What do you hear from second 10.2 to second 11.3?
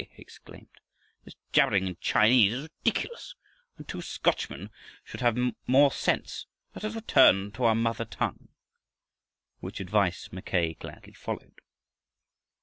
Mackay gladly